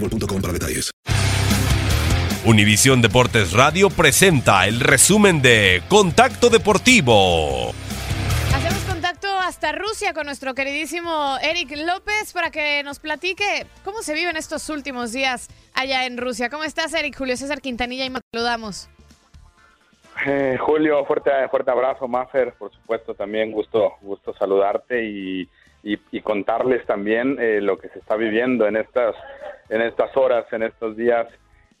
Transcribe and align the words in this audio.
boostmobile.com 0.00 0.40
para 0.40 0.52
detalles. 0.52 0.90
Univisión 2.44 3.02
Deportes 3.02 3.52
Radio 3.52 3.90
presenta 3.90 4.66
el 4.66 4.78
resumen 4.80 5.42
de 5.42 5.82
Contacto 5.88 6.48
Deportivo. 6.48 7.70
Hacemos 8.54 8.84
contacto 8.84 9.26
hasta 9.40 9.72
Rusia 9.72 10.14
con 10.14 10.26
nuestro 10.26 10.54
queridísimo 10.54 11.36
Eric 11.42 11.72
López 11.76 12.32
para 12.32 12.50
que 12.52 12.84
nos 12.84 13.00
platique 13.00 13.66
cómo 13.84 14.02
se 14.02 14.14
viven 14.14 14.36
estos 14.36 14.68
últimos 14.70 15.12
días 15.12 15.48
allá 15.74 16.06
en 16.06 16.18
Rusia. 16.18 16.48
¿Cómo 16.48 16.62
estás, 16.62 16.94
Eric? 16.94 17.16
Julio 17.18 17.36
César 17.36 17.60
Quintanilla 17.60 18.04
y 18.04 18.10
me 18.10 18.20
saludamos. 18.32 18.88
Eh, 20.24 20.56
Julio, 20.60 21.04
fuerte, 21.04 21.30
fuerte 21.50 21.70
abrazo, 21.72 22.06
Maffer, 22.08 22.54
por 22.54 22.72
supuesto, 22.72 23.14
también 23.14 23.50
gusto, 23.50 23.94
gusto 24.00 24.32
saludarte 24.38 25.04
y, 25.04 25.42
y- 25.82 25.98
y 26.10 26.20
contarles 26.22 26.86
también 26.86 27.36
eh, 27.40 27.60
lo 27.60 27.76
que 27.76 27.88
se 27.90 27.98
está 27.98 28.16
viviendo 28.16 28.66
en 28.66 28.76
estas, 28.76 29.14
en 29.68 29.82
estas 29.82 30.16
horas, 30.16 30.46
en 30.52 30.62
estos 30.62 30.96
días 30.96 31.26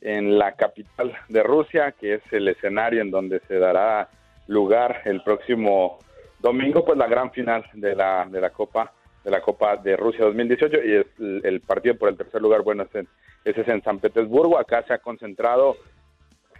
en 0.00 0.38
la 0.38 0.52
capital 0.52 1.12
de 1.28 1.42
Rusia, 1.42 1.92
que 1.92 2.14
es 2.14 2.22
el 2.30 2.48
escenario 2.48 3.00
en 3.00 3.10
donde 3.10 3.40
se 3.48 3.58
dará 3.58 4.08
lugar 4.46 5.02
el 5.04 5.22
próximo 5.22 5.98
domingo, 6.38 6.84
pues 6.84 6.98
la 6.98 7.06
gran 7.06 7.30
final 7.32 7.64
de 7.72 7.94
la, 7.94 8.26
de 8.30 8.40
la 8.40 8.50
Copa 8.50 8.92
de 9.24 9.32
la 9.32 9.40
Copa 9.40 9.76
de 9.76 9.96
Rusia 9.96 10.24
2018 10.24 10.76
y 10.84 10.92
es 10.92 11.06
el, 11.18 11.40
el 11.44 11.60
partido 11.60 11.96
por 11.96 12.08
el 12.08 12.16
tercer 12.16 12.40
lugar, 12.40 12.62
bueno, 12.62 12.84
es 12.84 13.06
ese 13.44 13.60
es 13.60 13.68
en 13.68 13.82
San 13.82 13.98
Petersburgo, 13.98 14.56
acá 14.56 14.84
se 14.86 14.92
ha 14.92 14.98
concentrado 14.98 15.76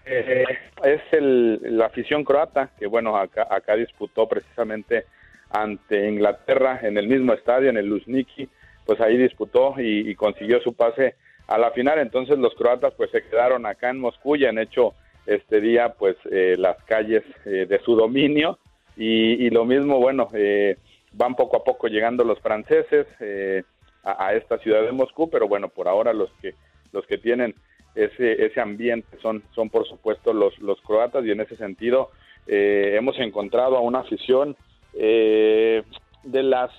eh, 0.09 0.45
es 0.85 1.01
el, 1.11 1.61
la 1.77 1.87
afición 1.87 2.23
croata 2.23 2.71
que, 2.79 2.87
bueno, 2.87 3.17
acá, 3.17 3.49
acá 3.51 3.75
disputó 3.75 4.29
precisamente 4.29 5.05
ante 5.51 6.09
Inglaterra 6.09 6.79
en 6.83 6.97
el 6.97 7.09
mismo 7.09 7.33
estadio, 7.33 7.71
en 7.71 7.77
el 7.77 7.87
Luzhniki, 7.87 8.49
pues 8.87 9.01
ahí 9.01 9.17
disputó 9.17 9.75
y, 9.79 10.15
consiguió 10.15 10.61
su 10.61 10.75
pase 10.75 11.17
a 11.49 11.59
la 11.59 11.71
final. 11.73 11.99
Entonces 11.99 12.39
los 12.39 12.55
croatas 12.55 12.95
pues 12.97 13.11
se 13.11 13.23
quedaron 13.23 13.67
acá 13.67 13.91
en 13.91 14.01
Moscú 14.01 14.37
y 14.37 14.47
han 14.47 14.59
hecho 14.59 14.95
este 15.27 15.61
día 15.61 15.95
pues 15.99 16.17
eh, 16.31 16.55
las 16.57 16.83
calles 16.85 17.25
eh, 17.45 17.67
de 17.69 17.79
su 17.81 17.97
dominio 17.97 18.59
y, 18.97 19.45
y 19.45 19.51
lo 19.51 19.65
mismo, 19.65 19.99
bueno, 19.99 20.29
eh, 20.33 20.77
van 21.13 21.35
poco 21.35 21.57
a 21.57 21.65
poco 21.65 21.89
llegando 21.89 22.25
los 22.25 22.41
franceses 22.41 23.07
eh, 23.21 23.65
a, 24.05 24.29
a 24.29 24.35
esta 24.35 24.59
ciudad 24.59 24.83
de 24.83 24.93
Moscú, 24.93 25.29
pero 25.29 25.49
bueno, 25.49 25.69
por 25.69 25.89
ahora 25.89 26.13
los 26.13 26.31
que 26.41 26.55
los 26.93 27.07
que 27.07 27.19
tienen 27.19 27.55
ese, 27.95 28.45
ese 28.45 28.61
ambiente 28.61 29.19
son, 29.21 29.43
son 29.55 29.71
por 29.71 29.87
supuesto 29.89 30.33
los, 30.33 30.59
los 30.59 30.81
croatas 30.83 31.25
y 31.25 31.31
en 31.31 31.41
ese 31.41 31.57
sentido 31.57 32.11
eh, 32.47 32.95
hemos 32.97 33.19
encontrado 33.19 33.77
a 33.77 33.81
una 33.81 34.01
afición 34.01 34.57
eh, 34.95 35.83
de 36.23 36.43
las 36.43 36.71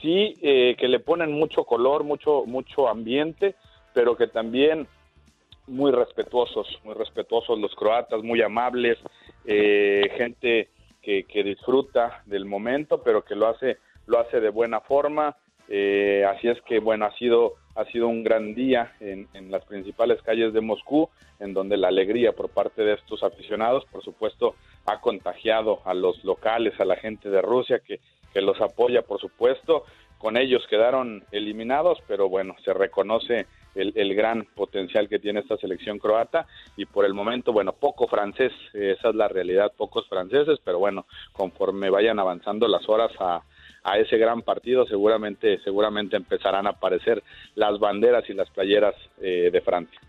sí 0.00 0.34
eh, 0.42 0.76
que 0.78 0.88
le 0.88 1.00
ponen 1.00 1.32
mucho 1.32 1.64
color, 1.64 2.04
mucho 2.04 2.44
mucho 2.46 2.88
ambiente, 2.88 3.54
pero 3.92 4.16
que 4.16 4.26
también 4.26 4.86
muy 5.66 5.92
respetuosos, 5.92 6.66
muy 6.84 6.94
respetuosos 6.94 7.58
los 7.58 7.74
croatas, 7.74 8.22
muy 8.22 8.42
amables, 8.42 8.98
eh, 9.44 10.10
gente 10.16 10.68
que, 11.00 11.24
que 11.24 11.42
disfruta 11.42 12.22
del 12.26 12.44
momento, 12.44 13.02
pero 13.02 13.24
que 13.24 13.34
lo 13.34 13.48
hace 13.48 13.78
lo 14.06 14.18
hace 14.18 14.40
de 14.40 14.50
buena 14.50 14.80
forma. 14.80 15.36
Eh, 15.68 16.26
así 16.28 16.48
es 16.48 16.60
que 16.62 16.78
bueno 16.78 17.06
ha 17.06 17.16
sido 17.16 17.54
ha 17.74 17.86
sido 17.86 18.06
un 18.08 18.22
gran 18.22 18.54
día 18.54 18.92
en, 19.00 19.26
en 19.32 19.50
las 19.50 19.64
principales 19.64 20.20
calles 20.22 20.52
de 20.52 20.60
Moscú, 20.60 21.08
en 21.40 21.54
donde 21.54 21.76
la 21.76 21.88
alegría 21.88 22.32
por 22.32 22.50
parte 22.50 22.82
de 22.82 22.94
estos 22.94 23.22
aficionados, 23.22 23.84
por 23.86 24.04
supuesto, 24.04 24.54
ha 24.86 25.00
contagiado 25.00 25.80
a 25.84 25.94
los 25.94 26.22
locales, 26.24 26.78
a 26.78 26.84
la 26.84 26.96
gente 26.96 27.30
de 27.30 27.42
Rusia 27.42 27.80
que, 27.80 28.00
que 28.34 28.42
los 28.42 28.60
apoya, 28.60 29.02
por 29.02 29.20
supuesto. 29.20 29.84
Con 30.18 30.36
ellos 30.36 30.66
quedaron 30.68 31.24
eliminados, 31.32 31.98
pero 32.06 32.28
bueno, 32.28 32.54
se 32.64 32.72
reconoce 32.72 33.46
el, 33.74 33.92
el 33.94 34.14
gran 34.14 34.46
potencial 34.54 35.08
que 35.08 35.18
tiene 35.18 35.40
esta 35.40 35.56
selección 35.56 35.98
croata 35.98 36.46
y 36.76 36.86
por 36.86 37.04
el 37.04 37.14
momento, 37.14 37.52
bueno, 37.52 37.72
poco 37.72 38.06
francés, 38.06 38.52
esa 38.72 39.10
es 39.10 39.14
la 39.14 39.28
realidad, 39.28 39.72
pocos 39.76 40.08
franceses, 40.08 40.58
pero 40.64 40.78
bueno, 40.78 41.06
conforme 41.32 41.90
vayan 41.90 42.18
avanzando 42.18 42.68
las 42.68 42.88
horas 42.88 43.12
a, 43.18 43.42
a 43.82 43.98
ese 43.98 44.16
gran 44.16 44.42
partido, 44.42 44.86
seguramente, 44.86 45.58
seguramente 45.62 46.16
empezarán 46.16 46.66
a 46.66 46.70
aparecer 46.70 47.22
las 47.54 47.78
banderas 47.78 48.28
y 48.30 48.34
las 48.34 48.48
playeras 48.50 48.94
eh, 49.20 49.50
de 49.52 49.60
Francia. 49.60 50.00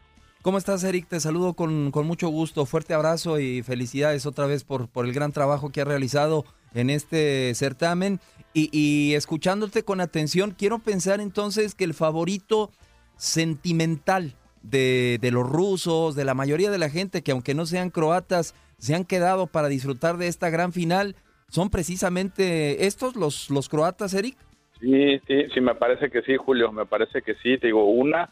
¿Cómo 0.46 0.60
estás, 0.60 0.84
Eric? 0.84 1.08
Te 1.08 1.20
saludo 1.20 1.56
con, 1.56 1.90
con 1.90 2.06
mucho 2.06 2.28
gusto. 2.28 2.68
Fuerte 2.68 2.94
abrazo 2.94 3.40
y 3.40 3.64
felicidades 3.64 4.28
otra 4.28 4.46
vez 4.46 4.64
por, 4.64 4.88
por 4.88 5.06
el 5.06 5.12
gran 5.12 5.32
trabajo 5.32 5.72
que 5.72 5.82
has 5.82 5.88
realizado 5.88 6.46
en 6.76 6.92
este 6.92 7.52
certamen. 7.56 8.20
Y, 8.54 9.16
escuchándote 9.16 9.82
con 9.82 10.02
atención, 10.02 10.52
quiero 10.52 10.78
pensar 10.78 11.20
entonces 11.20 11.74
que 11.74 11.84
el 11.84 11.96
favorito 11.96 12.70
sentimental 13.16 14.36
de, 14.62 15.18
de 15.20 15.32
los 15.32 15.50
rusos, 15.50 16.14
de 16.14 16.26
la 16.26 16.36
mayoría 16.36 16.70
de 16.70 16.78
la 16.78 16.92
gente 16.92 17.24
que 17.24 17.32
aunque 17.32 17.56
no 17.56 17.66
sean 17.66 17.90
croatas, 17.90 18.54
se 18.78 18.94
han 18.94 19.04
quedado 19.04 19.48
para 19.48 19.68
disfrutar 19.68 20.18
de 20.18 20.28
esta 20.28 20.52
gran 20.52 20.74
final, 20.74 21.16
son 21.48 21.72
precisamente 21.72 22.86
estos 22.86 23.16
los, 23.16 23.50
los 23.50 23.68
croatas, 23.68 24.14
Eric. 24.14 24.38
Sí, 24.80 25.20
sí, 25.26 25.46
sí, 25.52 25.60
me 25.60 25.74
parece 25.74 26.12
que 26.12 26.22
sí, 26.22 26.38
Julio, 26.38 26.72
me 26.72 26.86
parece 26.86 27.24
que 27.24 27.34
sí. 27.42 27.58
Te 27.58 27.66
digo, 27.66 27.90
una, 27.90 28.30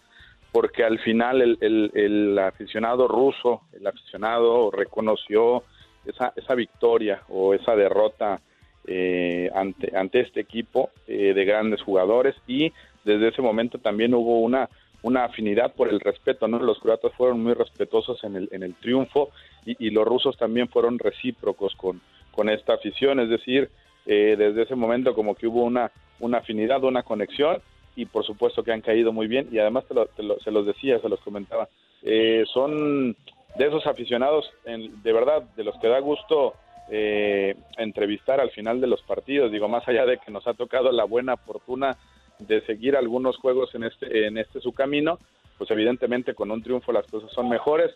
porque 0.54 0.84
al 0.86 1.00
final 1.00 1.42
el, 1.42 1.92
el- 1.94 2.40
aficionado 2.40 3.08
ruso, 3.08 3.64
el 3.74 3.86
aficionado 3.86 4.70
reconoció 4.72 5.64
esa, 6.06 6.32
esa 6.36 6.54
victoria 6.54 7.24
o 7.28 7.54
esa 7.54 7.76
derrota 7.76 8.40
eh, 8.86 9.50
ante, 9.56 9.98
ante 9.98 10.20
este 10.22 10.40
equipo 10.42 10.92
eh, 11.08 11.34
de 11.34 11.46
grandes 11.46 11.82
jugadores 11.82 12.36
y 12.48 12.72
desde 13.04 13.30
ese 13.30 13.42
momento 13.42 13.80
también 13.80 14.14
hubo 14.14 14.40
una 14.42 14.70
una 15.04 15.26
afinidad 15.26 15.74
por 15.74 15.90
el 15.90 16.00
respeto, 16.00 16.48
¿no? 16.48 16.60
Los 16.60 16.80
croatas 16.80 17.12
fueron 17.16 17.44
muy 17.44 17.54
respetuosos 17.54 18.24
en 18.24 18.38
el, 18.38 18.50
en 18.54 18.64
el 18.64 18.74
triunfo 18.76 19.32
y, 19.66 19.90
los 19.90 20.06
rusos 20.06 20.38
también 20.38 20.70
fueron 20.70 20.98
recíprocos 20.98 21.76
con, 21.76 22.02
con 22.32 22.50
esta 22.50 22.76
afición, 22.76 23.20
es 23.20 23.30
decir, 23.30 23.70
eh, 24.06 24.36
desde 24.38 24.64
ese 24.64 24.76
momento 24.76 25.14
como 25.14 25.36
que 25.36 25.46
hubo 25.48 25.64
una, 25.64 25.92
una 26.20 26.38
afinidad, 26.38 26.84
una 26.86 27.04
conexión 27.04 27.62
y 27.96 28.06
por 28.06 28.26
supuesto 28.26 28.64
que 28.64 28.72
han 28.72 28.82
caído 28.82 29.12
muy 29.14 29.28
bien 29.28 29.50
y 29.52 29.60
además 29.60 29.86
se 29.88 30.52
los 30.52 30.66
decía, 30.66 31.00
se 31.00 31.10
los 31.10 31.20
comentaba, 31.22 31.70
eh, 32.02 32.44
son 32.52 33.16
de 33.56 33.68
esos 33.68 33.86
aficionados, 33.86 34.52
de 34.66 35.14
verdad, 35.14 35.44
de 35.56 35.64
los 35.64 35.78
que 35.80 35.88
da 35.88 36.00
gusto 36.00 36.56
eh, 36.90 37.56
entrevistar 37.78 38.42
al 38.42 38.52
final 38.52 38.82
de 38.82 38.88
los 38.88 39.02
partidos, 39.04 39.52
digo, 39.52 39.68
más 39.68 39.88
allá 39.88 40.06
de 40.06 40.18
que 40.18 40.32
nos 40.32 40.48
ha 40.48 40.54
tocado 40.54 40.92
la 40.92 41.06
buena 41.06 41.38
fortuna 41.38 41.98
de 42.40 42.62
seguir 42.66 42.98
algunos 42.98 43.38
juegos 43.38 43.74
en 43.76 43.84
este, 43.84 44.28
en 44.28 44.38
este 44.38 44.60
su 44.60 44.74
camino, 44.74 45.20
pues 45.58 45.70
evidentemente 45.72 46.34
con 46.34 46.52
un 46.52 46.62
triunfo 46.62 46.92
las 46.92 47.06
cosas 47.08 47.32
son 47.32 47.48
mejores, 47.48 47.94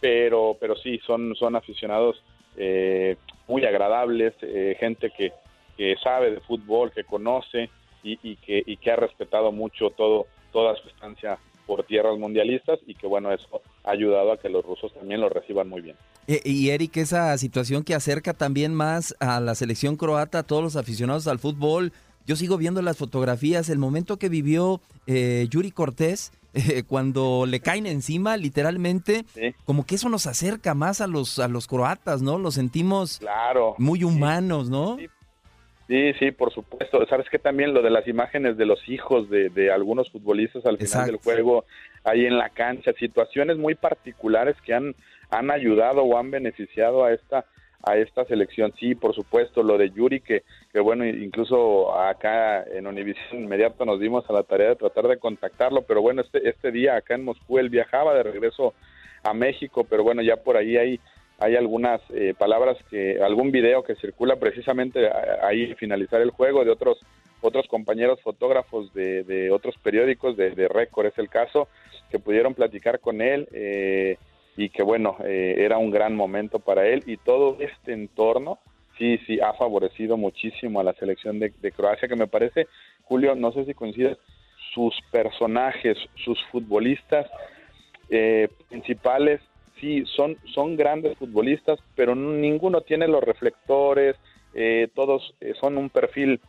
pero, 0.00 0.56
pero 0.58 0.76
sí, 0.76 0.98
son, 1.04 1.34
son 1.34 1.56
aficionados 1.56 2.22
eh, 2.56 3.16
muy 3.46 3.64
agradables, 3.64 4.34
eh, 4.42 4.76
gente 4.78 5.10
que, 5.10 5.32
que 5.76 5.96
sabe 6.02 6.30
de 6.30 6.40
fútbol, 6.40 6.92
que 6.92 7.04
conoce 7.04 7.68
y, 8.02 8.18
y, 8.22 8.36
que, 8.36 8.62
y 8.64 8.76
que 8.76 8.90
ha 8.90 8.96
respetado 8.96 9.52
mucho 9.52 9.90
todo, 9.90 10.26
toda 10.52 10.76
su 10.76 10.88
estancia 10.88 11.38
por 11.66 11.84
tierras 11.84 12.18
mundialistas 12.18 12.80
y 12.86 12.94
que 12.94 13.06
bueno, 13.06 13.32
eso 13.32 13.62
ha 13.84 13.90
ayudado 13.92 14.32
a 14.32 14.38
que 14.38 14.48
los 14.48 14.64
rusos 14.64 14.92
también 14.92 15.20
lo 15.20 15.28
reciban 15.28 15.68
muy 15.68 15.82
bien. 15.82 15.96
Y, 16.26 16.50
y 16.50 16.70
Eric, 16.70 16.96
esa 16.96 17.36
situación 17.38 17.84
que 17.84 17.94
acerca 17.94 18.34
también 18.34 18.74
más 18.74 19.14
a 19.20 19.40
la 19.40 19.54
selección 19.54 19.96
croata, 19.96 20.40
a 20.40 20.42
todos 20.42 20.62
los 20.62 20.76
aficionados 20.76 21.28
al 21.28 21.38
fútbol, 21.38 21.92
yo 22.26 22.36
sigo 22.36 22.56
viendo 22.56 22.82
las 22.82 22.96
fotografías, 22.96 23.68
el 23.70 23.78
momento 23.78 24.16
que 24.18 24.28
vivió 24.28 24.80
eh, 25.06 25.46
Yuri 25.50 25.70
Cortés, 25.70 26.32
eh, 26.54 26.82
cuando 26.86 27.46
le 27.46 27.60
caen 27.60 27.86
encima, 27.86 28.36
literalmente, 28.36 29.24
como 29.64 29.86
que 29.86 29.94
eso 29.94 30.08
nos 30.08 30.26
acerca 30.26 30.74
más 30.74 31.00
a 31.00 31.06
los, 31.06 31.38
a 31.38 31.48
los 31.48 31.66
croatas, 31.66 32.22
¿no? 32.22 32.38
Los 32.38 32.54
sentimos 32.54 33.18
claro, 33.18 33.74
muy 33.78 34.04
humanos, 34.04 34.68
¿no? 34.68 34.96
Sí. 34.96 35.06
Sí. 36.18 36.30
por 36.30 36.52
supuesto. 36.52 37.04
Sabes 37.06 37.28
que 37.28 37.38
también 37.38 37.74
lo 37.74 37.82
de 37.82 37.90
las 37.90 38.06
imágenes 38.06 38.56
de 38.56 38.66
los 38.66 38.88
hijos 38.88 39.28
de, 39.30 39.70
algunos 39.72 40.10
futbolistas 40.10 40.64
al 40.66 40.78
final 40.78 41.06
del 41.06 41.16
juego, 41.16 41.64
ahí 42.04 42.26
en 42.26 42.38
la 42.38 42.50
cancha, 42.50 42.92
situaciones 42.92 43.56
muy 43.56 43.74
particulares 43.74 44.56
que 44.64 44.74
han, 44.74 44.94
han 45.30 45.50
ayudado 45.50 46.02
o 46.02 46.16
han 46.16 46.30
beneficiado 46.30 47.04
a 47.04 47.12
esta 47.12 47.44
a 47.82 47.96
esta 47.96 48.24
selección. 48.24 48.72
Sí, 48.78 48.94
por 48.94 49.14
supuesto, 49.14 49.62
lo 49.62 49.78
de 49.78 49.90
Yuri, 49.90 50.20
que, 50.20 50.42
que 50.72 50.80
bueno, 50.80 51.06
incluso 51.06 51.98
acá 51.98 52.62
en 52.64 52.86
Univision 52.86 53.42
inmediato 53.42 53.84
nos 53.84 54.00
dimos 54.00 54.28
a 54.28 54.32
la 54.32 54.42
tarea 54.42 54.70
de 54.70 54.76
tratar 54.76 55.08
de 55.08 55.18
contactarlo, 55.18 55.82
pero 55.82 56.02
bueno, 56.02 56.22
este, 56.22 56.46
este 56.48 56.70
día 56.70 56.96
acá 56.96 57.14
en 57.14 57.24
Moscú 57.24 57.58
él 57.58 57.70
viajaba 57.70 58.14
de 58.14 58.22
regreso 58.22 58.74
a 59.22 59.34
México, 59.34 59.84
pero 59.88 60.02
bueno, 60.02 60.22
ya 60.22 60.36
por 60.36 60.56
ahí 60.56 60.76
hay, 60.76 61.00
hay 61.40 61.56
algunas 61.56 62.00
eh, 62.10 62.34
palabras 62.38 62.76
que, 62.90 63.20
algún 63.22 63.50
video 63.50 63.82
que 63.82 63.96
circula 63.96 64.36
precisamente 64.36 65.10
ahí 65.42 65.74
finalizar 65.74 66.20
el 66.20 66.30
juego 66.30 66.64
de 66.64 66.70
otros 66.70 66.98
otros 67.42 67.66
compañeros 67.68 68.20
fotógrafos 68.20 68.92
de, 68.92 69.24
de 69.24 69.50
otros 69.50 69.74
periódicos, 69.82 70.36
de, 70.36 70.50
de 70.50 70.68
Récord 70.68 71.06
es 71.06 71.16
el 71.16 71.30
caso, 71.30 71.68
que 72.10 72.18
pudieron 72.18 72.52
platicar 72.52 73.00
con 73.00 73.22
él. 73.22 73.48
Eh, 73.52 74.18
y 74.56 74.68
que 74.68 74.82
bueno, 74.82 75.16
eh, 75.24 75.54
era 75.58 75.78
un 75.78 75.90
gran 75.90 76.14
momento 76.14 76.58
para 76.58 76.86
él 76.86 77.02
y 77.06 77.16
todo 77.16 77.56
este 77.60 77.94
entorno 77.94 78.58
sí, 78.98 79.18
sí, 79.26 79.40
ha 79.40 79.54
favorecido 79.54 80.18
muchísimo 80.18 80.80
a 80.80 80.84
la 80.84 80.92
selección 80.92 81.38
de, 81.38 81.72
Croacia, 81.72 82.06
que 82.06 82.16
me 82.16 82.26
parece, 82.26 82.66
Julio, 83.04 83.34
no 83.34 83.50
sé 83.52 83.64
si 83.64 83.72
coincides, 83.72 84.18
sus 84.74 84.94
personajes, 85.10 85.96
sus 86.22 86.38
futbolistas 86.52 87.26
eh, 88.10 88.48
principales, 88.68 89.40
sí, 89.80 90.04
son, 90.06 90.36
son 90.54 90.76
grandes 90.76 91.16
futbolistas, 91.18 91.78
pero 91.96 92.14
ninguno 92.14 92.82
tiene 92.82 93.08
los 93.08 93.22
reflectores, 93.22 94.16
eh, 94.54 94.88
todos 94.94 95.34
son 95.60 95.78
un 95.78 95.90
perfil 95.90 96.40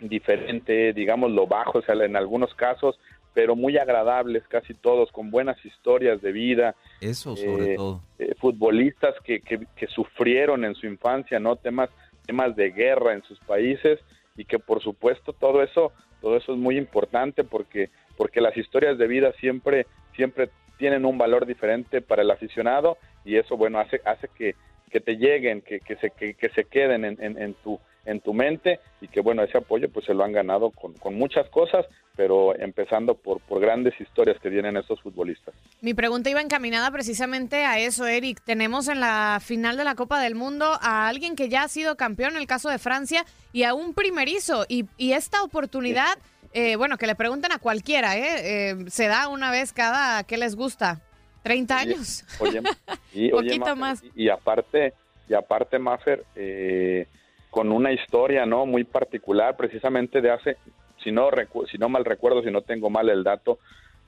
diferente, 0.00 0.92
digamos 0.92 1.30
lo 1.30 1.46
bajo, 1.46 1.78
o 1.78 1.82
sea, 1.82 1.94
en 1.94 2.16
algunos 2.16 2.54
casos 2.54 2.98
pero 3.34 3.56
muy 3.56 3.78
agradables 3.78 4.42
casi 4.48 4.74
todos, 4.74 5.10
con 5.10 5.30
buenas 5.30 5.62
historias 5.64 6.20
de 6.20 6.32
vida. 6.32 6.74
Eso 7.00 7.36
sobre 7.36 7.74
eh, 7.74 7.76
todo. 7.76 8.02
Eh, 8.18 8.34
futbolistas 8.38 9.14
que, 9.24 9.40
que, 9.40 9.66
que, 9.74 9.86
sufrieron 9.86 10.64
en 10.64 10.74
su 10.74 10.86
infancia, 10.86 11.40
¿no? 11.40 11.56
Temas, 11.56 11.90
temas 12.26 12.54
de 12.56 12.70
guerra 12.70 13.14
en 13.14 13.22
sus 13.22 13.38
países 13.40 14.00
y 14.36 14.44
que 14.44 14.58
por 14.58 14.82
supuesto 14.82 15.32
todo 15.32 15.62
eso, 15.62 15.92
todo 16.20 16.36
eso 16.36 16.52
es 16.52 16.58
muy 16.58 16.76
importante 16.76 17.44
porque, 17.44 17.90
porque 18.16 18.40
las 18.40 18.56
historias 18.56 18.98
de 18.98 19.06
vida 19.06 19.32
siempre, 19.40 19.86
siempre 20.14 20.50
tienen 20.82 21.04
un 21.04 21.16
valor 21.16 21.46
diferente 21.46 22.02
para 22.02 22.22
el 22.22 22.30
aficionado 22.32 22.98
y 23.24 23.36
eso, 23.36 23.56
bueno, 23.56 23.78
hace, 23.78 24.00
hace 24.04 24.26
que, 24.36 24.56
que 24.90 24.98
te 24.98 25.16
lleguen, 25.16 25.62
que, 25.62 25.78
que, 25.78 25.94
se, 25.94 26.10
que, 26.10 26.48
se 26.56 26.64
queden 26.64 27.04
en, 27.04 27.22
en, 27.22 27.40
en 27.40 27.54
tu 27.54 27.78
en 28.04 28.20
tu 28.20 28.34
mente 28.34 28.80
y 29.00 29.06
que 29.06 29.20
bueno, 29.20 29.44
ese 29.44 29.58
apoyo 29.58 29.88
pues 29.88 30.06
se 30.06 30.14
lo 30.14 30.24
han 30.24 30.32
ganado 30.32 30.70
con, 30.70 30.92
con 30.94 31.14
muchas 31.14 31.48
cosas, 31.50 31.86
pero 32.16 32.58
empezando 32.58 33.14
por, 33.14 33.40
por 33.40 33.60
grandes 33.60 33.94
historias 34.00 34.40
que 34.40 34.50
tienen 34.50 34.76
estos 34.76 35.00
futbolistas. 35.00 35.54
Mi 35.80 35.94
pregunta 35.94 36.28
iba 36.28 36.40
encaminada 36.40 36.90
precisamente 36.90 37.64
a 37.64 37.78
eso, 37.78 38.06
Eric. 38.06 38.40
Tenemos 38.44 38.88
en 38.88 38.98
la 38.98 39.38
final 39.40 39.76
de 39.76 39.84
la 39.84 39.94
Copa 39.94 40.20
del 40.20 40.34
Mundo 40.34 40.66
a 40.80 41.06
alguien 41.06 41.36
que 41.36 41.48
ya 41.48 41.62
ha 41.62 41.68
sido 41.68 41.96
campeón, 41.96 42.32
en 42.32 42.38
el 42.38 42.46
caso 42.46 42.68
de 42.68 42.78
Francia, 42.78 43.24
y 43.52 43.62
a 43.62 43.74
un 43.74 43.94
primerizo. 43.94 44.66
Y, 44.68 44.86
y 44.96 45.12
esta 45.12 45.42
oportunidad, 45.42 46.18
eh, 46.52 46.76
bueno, 46.76 46.98
que 46.98 47.06
le 47.06 47.14
pregunten 47.14 47.52
a 47.52 47.58
cualquiera, 47.58 48.16
¿eh? 48.16 48.70
¿eh? 48.70 48.76
Se 48.88 49.08
da 49.08 49.28
una 49.28 49.50
vez 49.50 49.72
cada, 49.72 50.24
¿qué 50.24 50.36
les 50.36 50.54
gusta? 50.54 51.00
¿30 51.44 51.70
años? 51.72 52.24
Oye, 52.38 52.60
y, 53.12 53.30
Poquito 53.30 53.74
más. 53.76 54.02
Y, 54.14 54.28
aparte, 54.28 54.92
y 55.28 55.34
aparte, 55.34 55.78
Maffer, 55.78 56.24
eh, 56.36 57.06
con 57.50 57.72
una 57.72 57.92
historia 57.92 58.46
no 58.46 58.66
muy 58.66 58.84
particular, 58.84 59.56
precisamente 59.56 60.20
de 60.20 60.30
hace, 60.30 60.56
si 61.02 61.10
no, 61.10 61.30
si 61.70 61.78
no 61.78 61.88
mal 61.88 62.04
recuerdo, 62.04 62.42
si 62.42 62.50
no 62.50 62.62
tengo 62.62 62.90
mal 62.90 63.08
el 63.08 63.24
dato, 63.24 63.58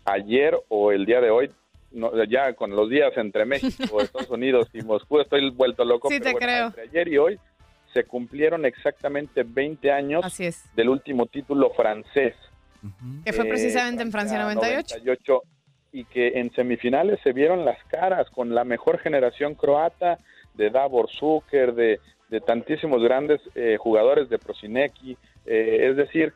ayer 0.04 0.56
o 0.68 0.92
el 0.92 1.06
día 1.06 1.20
de 1.20 1.30
hoy, 1.30 1.50
no, 1.92 2.12
ya 2.24 2.52
con 2.54 2.70
los 2.70 2.90
días 2.90 3.12
entre 3.16 3.44
México, 3.44 4.00
Estados 4.00 4.30
Unidos 4.30 4.68
y 4.72 4.82
Moscú, 4.82 5.20
estoy 5.20 5.50
vuelto 5.50 5.84
loco. 5.84 6.08
Sí, 6.10 6.20
te 6.20 6.34
creo. 6.34 6.66
Entre 6.66 6.82
ayer 6.82 7.08
y 7.08 7.18
hoy 7.18 7.40
se 7.94 8.04
cumplieron 8.04 8.66
exactamente 8.66 9.44
20 9.44 9.90
años 9.90 10.24
del 10.74 10.88
último 10.88 11.26
título 11.26 11.70
francés. 11.70 12.34
Que 13.24 13.32
fue 13.32 13.46
precisamente 13.46 14.02
en 14.02 14.12
Francia 14.12 14.38
98. 14.42 14.96
98. 14.96 15.42
Y 15.92 16.04
que 16.06 16.40
en 16.40 16.52
semifinales 16.52 17.20
se 17.22 17.32
vieron 17.32 17.64
las 17.64 17.82
caras 17.84 18.28
con 18.30 18.54
la 18.54 18.64
mejor 18.64 18.98
generación 18.98 19.54
croata 19.54 20.18
de 20.54 20.68
Davor 20.68 21.08
Zucker, 21.08 21.72
de 21.74 22.00
de 22.34 22.40
tantísimos 22.40 23.02
grandes 23.02 23.40
eh, 23.54 23.76
jugadores 23.78 24.28
de 24.28 24.38
Prosinecki, 24.38 25.16
eh, 25.46 25.88
es 25.88 25.96
decir, 25.96 26.32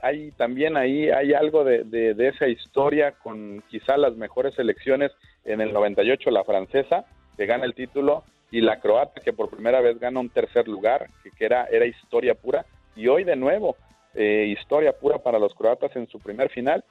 hay, 0.00 0.30
también 0.32 0.76
ahí 0.76 1.10
hay 1.10 1.34
algo 1.34 1.64
de, 1.64 1.82
de, 1.82 2.28
esa 2.28 2.46
historia 2.46 3.10
con 3.10 3.64
quizá 3.68 3.96
las 3.96 4.14
mejores 4.14 4.54
selecciones 4.54 5.10
en 5.44 5.60
el 5.60 5.72
98 5.72 6.30
la 6.30 6.44
francesa 6.44 7.04
que 7.36 7.46
gana 7.46 7.64
el 7.64 7.74
título 7.74 8.22
y 8.52 8.60
la 8.60 8.78
croata 8.78 9.20
que 9.20 9.32
por 9.32 9.50
primera 9.50 9.80
vez 9.80 9.98
gana 9.98 10.20
un 10.20 10.28
tercer 10.28 10.68
lugar 10.68 11.10
que, 11.36 11.44
era 11.44 11.64
era 11.64 11.86
historia 11.86 12.36
pura 12.36 12.64
y 12.94 13.08
hoy 13.08 13.24
de 13.24 13.34
nuevo 13.34 13.76
eh, 14.14 14.54
historia 14.56 14.92
pura 14.92 15.18
para 15.18 15.40
los 15.40 15.52
croatas 15.54 15.96
en 15.96 16.06
su 16.06 16.20
primer 16.20 16.50
final 16.50 16.84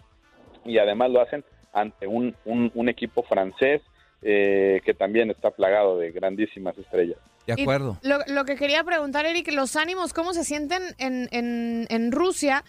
y 0.66 0.78
además 0.78 1.12
lo 1.12 1.22
hacen 1.22 1.46
ante 1.72 2.06
un, 2.08 2.36
un, 2.44 2.90
equipo 2.90 3.24
francés 3.24 3.82
que 4.22 4.96
también 5.00 5.32
está 5.32 5.52
plagado 5.52 5.98
de 5.98 6.12
grandísimas 6.12 6.78
estrellas. 6.78 7.18
De 7.48 7.54
acuerdo. 7.54 7.98
Lo, 8.04 8.46
que 8.46 8.56
quería 8.56 8.84
preguntar, 8.84 9.26
Eric, 9.26 9.52
los 9.54 9.76
ánimos, 9.78 10.14
¿cómo 10.14 10.34
se 10.34 10.44
sienten 10.44 10.84
en, 11.00 11.30
en, 11.32 11.88
en 11.90 12.12
Rusia? 12.12 12.64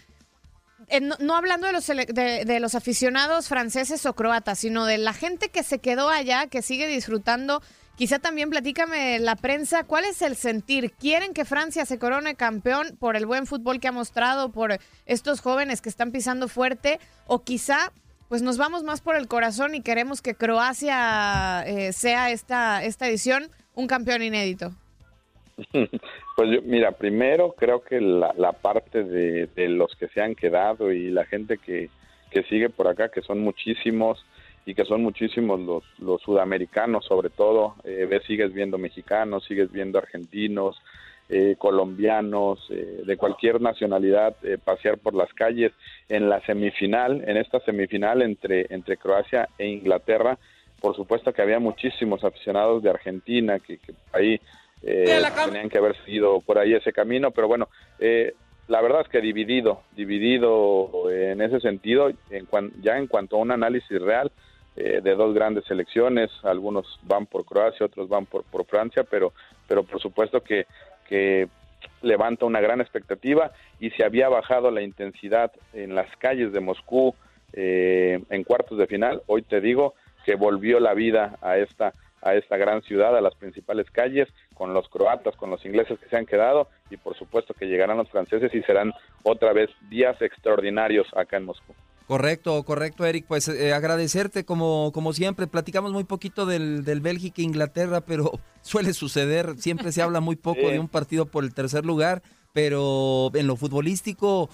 no, 1.19 1.35
hablando 1.35 1.67
de 1.67 1.73
los, 1.73 1.87
de, 1.87 2.59
los 2.59 2.75
aficionados 2.75 3.47
franceses 3.47 4.05
o 4.05 4.13
croatas, 4.13 4.59
sino 4.59 4.85
de 4.85 4.97
la 4.97 5.13
gente 5.13 5.49
que 5.49 5.63
se 5.63 5.79
quedó 5.79 6.09
allá, 6.09 6.47
que 6.47 6.61
sigue 6.61 6.87
disfrutando. 6.87 7.61
Quizá 7.95 8.17
también 8.17 8.49
platícame 8.49 9.19
la 9.19 9.35
prensa, 9.35 9.83
¿cuál 9.83 10.05
es 10.05 10.23
el 10.23 10.35
sentir? 10.35 10.91
¿Quieren 10.93 11.33
que 11.33 11.45
Francia 11.45 11.85
se 11.85 11.99
corone 11.99 12.35
campeón 12.35 12.97
por 12.99 13.15
el 13.15 13.27
buen 13.27 13.45
fútbol 13.45 13.79
que 13.79 13.87
ha 13.87 13.91
mostrado, 13.91 14.51
por 14.51 14.77
estos 15.05 15.41
jóvenes 15.41 15.79
que 15.79 15.89
están 15.89 16.11
pisando 16.11 16.47
fuerte? 16.47 16.99
¿O 17.27 17.43
quizá 17.43 17.91
pues 18.29 18.41
nos 18.41 18.57
vamos 18.57 18.83
más 18.83 19.01
por 19.01 19.15
el 19.15 19.27
corazón 19.27 19.75
y 19.75 19.81
queremos 19.81 20.23
que 20.23 20.33
Croacia 20.33 21.63
eh, 21.67 21.93
sea 21.93 22.31
esta, 22.31 22.83
esta 22.83 23.07
edición 23.07 23.49
un 23.75 23.85
campeón 23.85 24.23
inédito? 24.23 24.71
Pues 26.35 26.49
yo, 26.49 26.63
mira, 26.63 26.93
primero 26.93 27.53
creo 27.55 27.83
que 27.83 28.01
la, 28.01 28.53
parte 28.53 29.03
de, 29.03 29.47
los 29.69 29.95
que 29.97 30.07
se 30.07 30.19
han 30.19 30.33
quedado 30.33 30.91
y 30.91 31.11
la 31.11 31.25
gente 31.25 31.59
que, 31.59 31.91
que 32.31 32.41
sigue 32.45 32.69
por 32.69 32.87
acá, 32.87 33.09
que 33.09 33.21
son 33.21 33.39
muchísimos 33.41 34.25
y 34.65 34.75
que 34.75 34.85
son 34.85 35.01
muchísimos 35.03 35.59
los, 35.59 35.83
los 35.99 36.21
sudamericanos 36.21 37.05
sobre 37.05 37.29
todo, 37.29 37.75
eh, 37.83 38.07
ves, 38.09 38.23
sigues 38.23 38.53
viendo 38.53 38.77
mexicanos, 38.77 39.45
sigues 39.45 39.71
viendo 39.71 39.99
argentinos, 39.99 40.81
eh, 41.29 41.55
colombianos, 41.57 42.59
eh, 42.69 43.01
de 43.05 43.15
cualquier 43.15 43.61
nacionalidad, 43.61 44.35
eh, 44.43 44.57
pasear 44.63 44.97
por 44.97 45.15
las 45.15 45.33
calles. 45.33 45.71
En 46.09 46.29
la 46.29 46.41
semifinal, 46.41 47.23
en 47.25 47.37
esta 47.37 47.61
semifinal 47.61 48.21
entre, 48.21 48.67
entre 48.69 48.97
Croacia 48.97 49.47
e 49.57 49.67
Inglaterra, 49.67 50.37
por 50.81 50.97
supuesto 50.97 51.31
que 51.31 51.41
había 51.41 51.59
muchísimos 51.59 52.25
aficionados 52.25 52.83
de 52.83 52.89
Argentina 52.89 53.57
que, 53.59 53.77
que 53.77 53.93
ahí 54.11 54.39
tenían 54.81 55.69
que 55.69 55.77
haber 55.77 55.95
seguido 56.03 56.41
por 56.41 56.59
ahí 56.59 56.73
ese 56.73 56.91
camino, 56.91 57.31
pero 57.31 57.47
bueno, 57.47 57.69
la 58.67 58.81
verdad 58.81 58.99
es 59.01 59.07
que 59.07 59.21
dividido, 59.21 59.81
dividido 59.95 61.09
en 61.09 61.41
ese 61.41 61.61
sentido, 61.61 62.11
en 62.29 62.47
ya 62.81 62.97
en 62.97 63.07
cuanto 63.07 63.37
a 63.37 63.39
un 63.39 63.51
análisis 63.51 64.01
real, 64.01 64.29
de 64.75 65.15
dos 65.15 65.35
grandes 65.35 65.65
selecciones, 65.65 66.31
algunos 66.41 66.99
van 67.03 67.27
por 67.27 67.45
Croacia, 67.45 67.85
otros 67.85 68.09
van 68.09 68.25
por, 68.25 68.43
por 68.43 68.65
Francia, 68.65 69.03
pero, 69.03 69.31
pero 69.67 69.83
por 69.83 70.01
supuesto 70.01 70.41
que 70.41 70.65
que 71.07 71.47
levanta 72.01 72.45
una 72.45 72.61
gran 72.61 72.81
expectativa 72.81 73.51
y 73.79 73.89
se 73.91 74.03
había 74.03 74.29
bajado 74.29 74.71
la 74.71 74.81
intensidad 74.81 75.51
en 75.73 75.95
las 75.95 76.15
calles 76.17 76.51
de 76.51 76.59
Moscú 76.59 77.15
eh, 77.53 78.21
en 78.29 78.43
cuartos 78.43 78.77
de 78.77 78.87
final, 78.87 79.21
hoy 79.27 79.41
te 79.43 79.61
digo 79.61 79.93
que 80.25 80.35
volvió 80.35 80.79
la 80.79 80.93
vida 80.93 81.37
a 81.41 81.57
esta 81.57 81.93
a 82.25 82.35
esta 82.35 82.55
gran 82.55 82.81
ciudad, 82.83 83.17
a 83.17 83.19
las 83.19 83.35
principales 83.35 83.91
calles, 83.91 84.29
con 84.53 84.73
los 84.73 84.87
croatas, 84.87 85.35
con 85.35 85.49
los 85.49 85.65
ingleses 85.65 85.99
que 85.99 86.07
se 86.07 86.15
han 86.15 86.25
quedado 86.25 86.69
y 86.89 86.95
por 86.95 87.17
supuesto 87.17 87.53
que 87.53 87.67
llegarán 87.67 87.97
los 87.97 88.09
franceses 88.09 88.55
y 88.55 88.63
serán 88.63 88.93
otra 89.23 89.51
vez 89.51 89.69
días 89.89 90.21
extraordinarios 90.21 91.05
acá 91.17 91.35
en 91.35 91.43
Moscú. 91.43 91.73
Correcto, 92.07 92.63
correcto, 92.63 93.05
Eric. 93.05 93.25
Pues 93.27 93.47
eh, 93.47 93.73
agradecerte 93.73 94.43
como, 94.45 94.91
como 94.93 95.13
siempre. 95.13 95.47
Platicamos 95.47 95.93
muy 95.93 96.03
poquito 96.03 96.45
del, 96.45 96.83
del 96.83 97.01
Bélgica 97.01 97.41
e 97.41 97.45
Inglaterra, 97.45 98.01
pero 98.01 98.31
suele 98.61 98.93
suceder. 98.93 99.55
Siempre 99.57 99.91
se 99.91 100.01
habla 100.01 100.19
muy 100.19 100.35
poco 100.35 100.69
de 100.69 100.79
un 100.79 100.89
partido 100.89 101.25
por 101.25 101.43
el 101.43 101.53
tercer 101.53 101.85
lugar, 101.85 102.21
pero 102.53 103.31
en 103.33 103.47
lo 103.47 103.55
futbolístico 103.55 104.49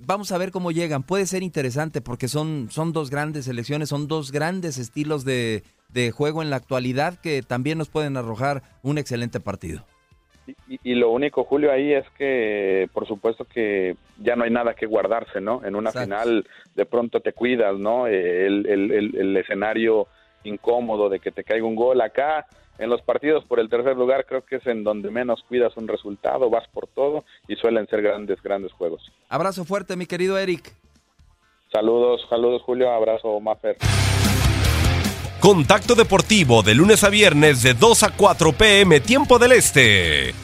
vamos 0.00 0.32
a 0.32 0.38
ver 0.38 0.50
cómo 0.50 0.72
llegan. 0.72 1.02
Puede 1.02 1.26
ser 1.26 1.42
interesante 1.42 2.00
porque 2.00 2.28
son, 2.28 2.68
son 2.70 2.92
dos 2.92 3.10
grandes 3.10 3.46
selecciones, 3.46 3.88
son 3.88 4.08
dos 4.08 4.32
grandes 4.32 4.78
estilos 4.78 5.24
de, 5.24 5.62
de 5.88 6.10
juego 6.10 6.42
en 6.42 6.50
la 6.50 6.56
actualidad 6.56 7.20
que 7.20 7.42
también 7.42 7.78
nos 7.78 7.88
pueden 7.88 8.16
arrojar 8.16 8.62
un 8.82 8.98
excelente 8.98 9.40
partido. 9.40 9.86
Y, 10.68 10.94
lo 10.94 11.10
único, 11.10 11.44
Julio, 11.44 11.72
ahí 11.72 11.92
es 11.92 12.04
que, 12.18 12.88
por 12.92 13.06
supuesto 13.06 13.44
que 13.44 13.96
ya 14.18 14.36
no 14.36 14.44
hay 14.44 14.50
nada 14.50 14.74
que 14.74 14.86
guardarse, 14.86 15.40
¿no? 15.40 15.64
En 15.64 15.74
una 15.74 15.90
final 15.90 16.46
de 16.74 16.84
pronto 16.84 17.20
te 17.20 17.32
cuidas, 17.32 17.78
¿no? 17.78 18.06
El, 18.06 18.66
el, 18.66 19.36
escenario 19.36 20.06
incómodo 20.44 21.08
de 21.08 21.20
que 21.20 21.30
te 21.30 21.44
caiga 21.44 21.66
un 21.66 21.76
gol 21.76 22.00
acá. 22.00 22.46
En 22.76 22.90
los 22.90 23.00
partidos 23.02 23.44
por 23.44 23.60
el 23.60 23.70
tercer 23.70 23.96
lugar 23.96 24.26
creo 24.26 24.44
que 24.44 24.56
es 24.56 24.66
en 24.66 24.84
donde 24.84 25.10
menos 25.10 25.42
cuidas 25.48 25.76
un 25.76 25.86
resultado, 25.86 26.50
vas 26.50 26.66
por 26.68 26.88
todo 26.88 27.24
y 27.46 27.54
suelen 27.56 27.86
ser 27.86 28.02
grandes, 28.02 28.42
grandes 28.42 28.72
juegos. 28.72 29.12
Abrazo 29.28 29.64
fuerte, 29.64 29.96
mi 29.96 30.06
querido 30.06 30.36
Eric. 30.36 30.72
Saludos, 31.72 32.26
saludos 32.28 32.62
Julio, 32.62 32.90
abrazo 32.90 33.38
Mafer. 33.40 33.76
Contacto 35.44 35.94
Deportivo 35.94 36.62
de 36.62 36.74
lunes 36.74 37.04
a 37.04 37.10
viernes 37.10 37.62
de 37.62 37.74
2 37.74 38.02
a 38.04 38.08
4 38.08 38.52
pm 38.54 38.98
tiempo 39.00 39.38
del 39.38 39.52
Este. 39.52 40.43